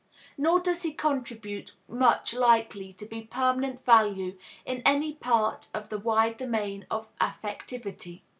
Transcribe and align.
Nor 0.35 0.59
does 0.61 0.81
he 0.81 0.93
contribute 0.93 1.73
much 1.87 2.33
likely 2.33 2.91
to 2.93 3.05
be 3.05 3.19
of 3.19 3.29
permanent 3.29 3.85
value 3.85 4.35
in 4.65 4.81
any 4.83 5.13
part 5.13 5.67
of 5.75 5.89
the 5.89 5.99
wide 5.99 6.37
domain 6.37 6.87
of 6.89 7.07
affectivity. 7.19 8.21